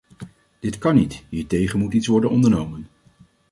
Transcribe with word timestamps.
Dit 0.59 0.77
kan 0.77 0.95
niet, 0.95 1.23
hiertegen 1.29 1.79
moet 1.79 1.93
iets 1.93 2.07
worden 2.07 2.29
ondernomen! 2.29 2.87